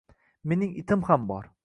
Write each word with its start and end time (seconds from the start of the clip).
Mening 0.43 0.73
itim 0.83 1.05
ham 1.11 1.29
bor. 1.33 1.51